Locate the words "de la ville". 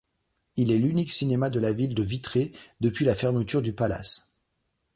1.51-1.93